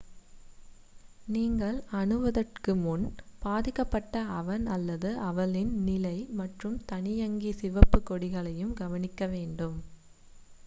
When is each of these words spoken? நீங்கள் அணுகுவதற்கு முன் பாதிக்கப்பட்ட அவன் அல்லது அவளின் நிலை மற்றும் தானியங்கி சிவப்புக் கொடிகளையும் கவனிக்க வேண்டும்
நீங்கள் 1.27 1.75
அணுகுவதற்கு 1.91 2.71
முன் 2.77 3.03
பாதிக்கப்பட்ட 3.39 4.23
அவன் 4.37 4.65
அல்லது 4.67 5.09
அவளின் 5.27 5.73
நிலை 5.83 6.15
மற்றும் 6.39 6.77
தானியங்கி 6.85 7.51
சிவப்புக் 7.61 8.07
கொடிகளையும் 8.09 8.73
கவனிக்க 8.75 9.27
வேண்டும் 9.27 9.77